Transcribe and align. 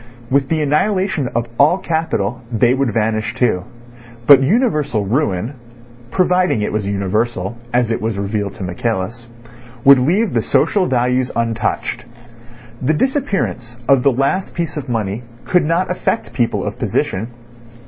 With 0.31 0.49
the 0.49 0.63
annihilation 0.63 1.27
of 1.35 1.47
all 1.59 1.77
capital 1.77 2.41
they 2.51 2.73
would 2.73 2.91
vanish 2.91 3.35
too; 3.35 3.65
but 4.25 4.41
universal 4.41 5.05
ruin 5.05 5.53
(providing 6.09 6.63
it 6.63 6.71
was 6.73 6.87
universal, 6.87 7.55
as 7.71 7.91
it 7.91 8.01
was 8.01 8.17
revealed 8.17 8.53
to 8.53 8.63
Michaelis) 8.63 9.29
would 9.83 9.99
leave 9.99 10.33
the 10.33 10.41
social 10.41 10.87
values 10.87 11.29
untouched. 11.35 12.05
The 12.81 12.95
disappearance 12.95 13.77
of 13.87 14.01
the 14.01 14.11
last 14.11 14.55
piece 14.55 14.75
of 14.75 14.89
money 14.89 15.21
could 15.45 15.65
not 15.65 15.91
affect 15.91 16.33
people 16.33 16.63
of 16.63 16.79
position. 16.79 17.27